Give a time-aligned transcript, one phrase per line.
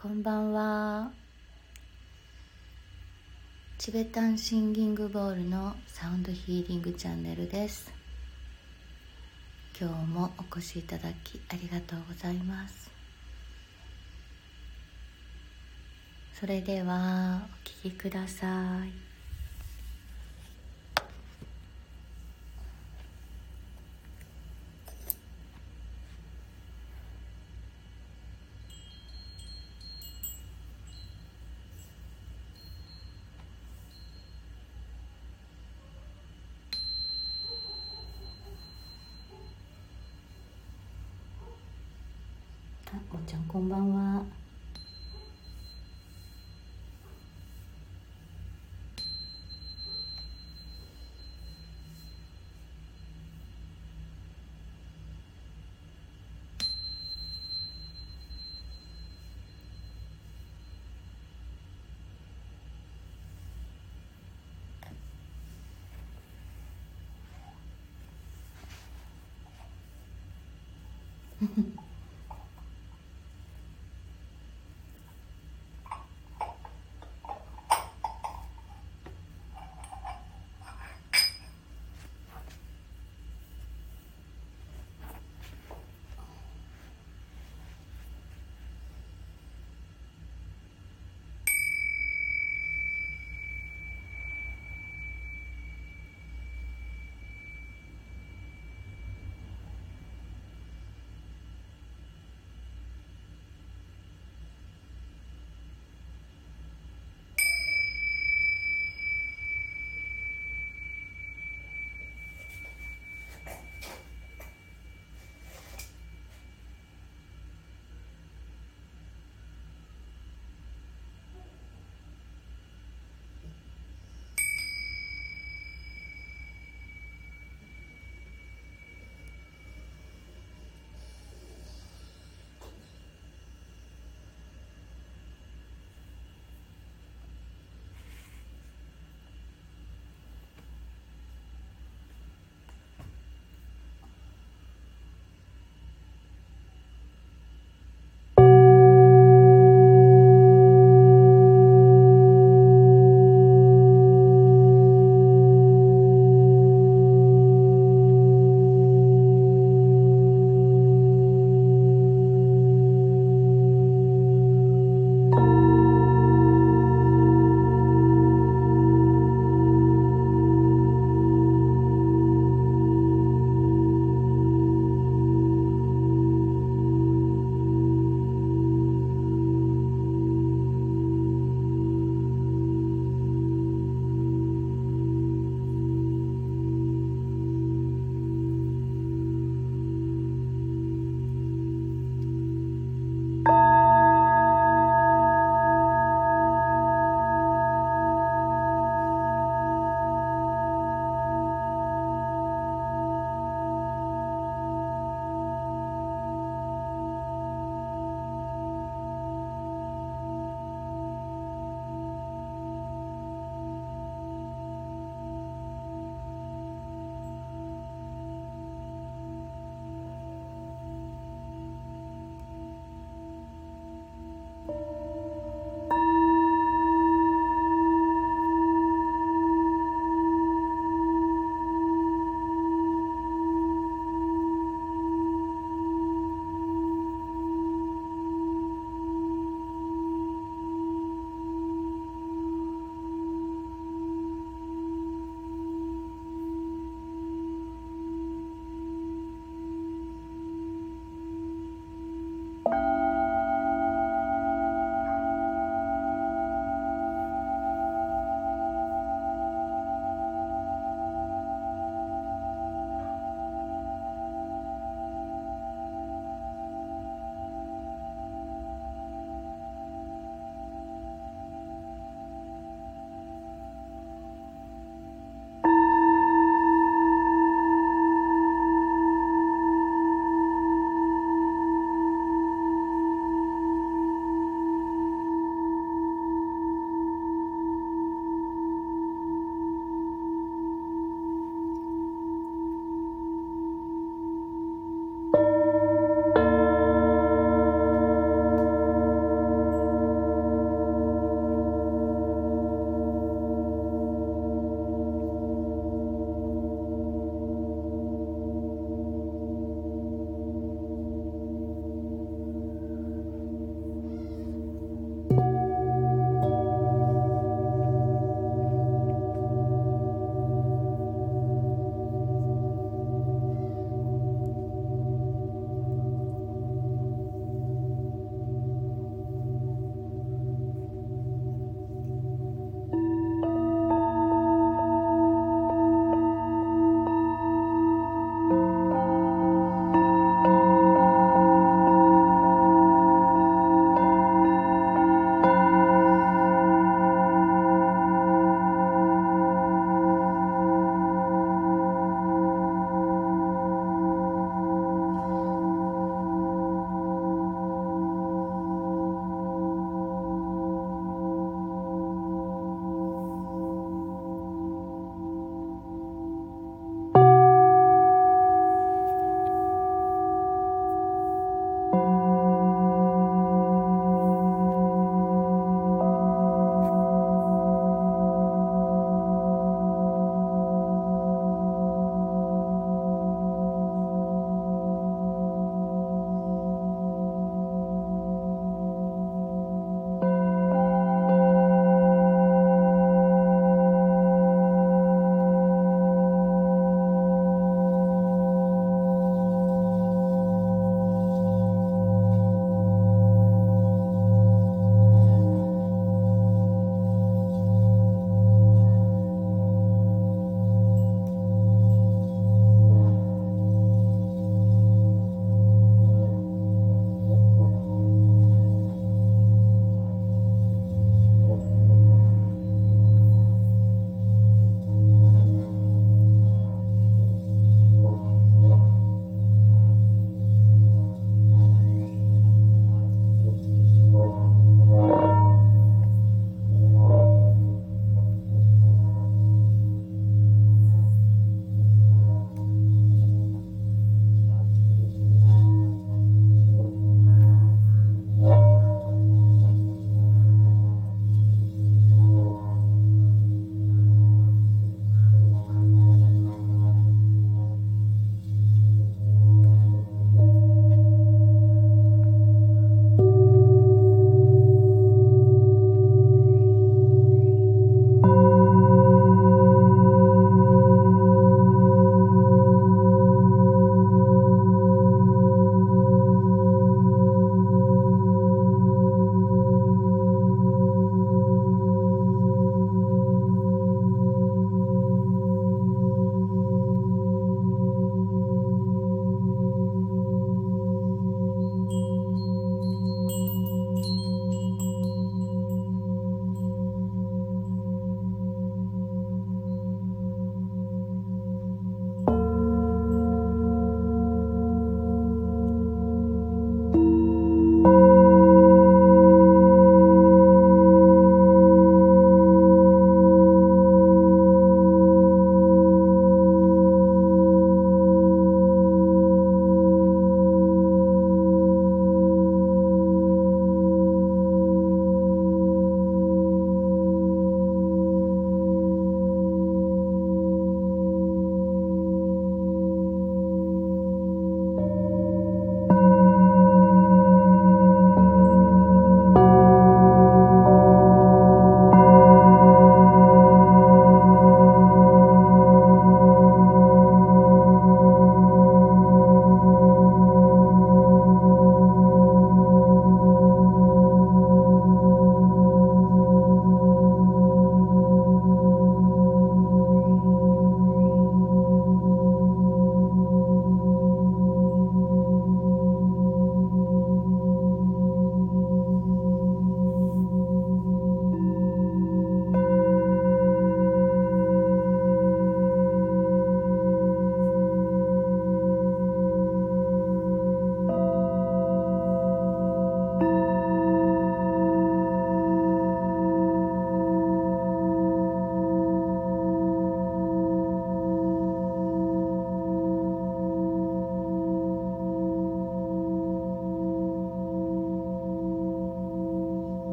[0.00, 1.10] こんばんは。
[3.78, 7.90] チベタンシンギングボールのサウンドヒーリングチャンネルです。
[9.76, 12.88] 今日もお越しいただきありがとうございます。
[16.32, 19.07] それではお聴きください。
[42.90, 44.24] あおちゃんこんばんは。
[71.38, 71.77] フ フ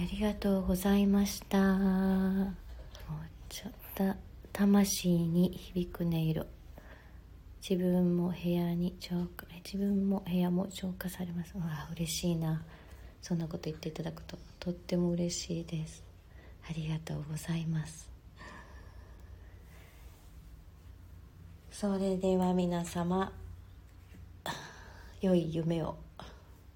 [0.00, 1.58] ありがとうございました。
[1.58, 2.54] もう
[3.48, 4.14] ちょっと
[4.52, 6.46] 魂に響く音色。
[7.68, 11.56] 自分も部屋に浄化自分も部屋も浄化されます。
[11.56, 12.62] わあ嬉しいな。
[13.20, 16.02] そんなこと言っていただくととっても嬉しいです。
[16.68, 18.10] ありがとうございます。
[21.70, 23.32] それでは皆様
[25.20, 26.01] 良い夢を。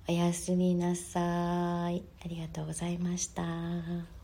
[0.08, 2.04] おやすみなさい。
[2.24, 4.15] ありがとうございました。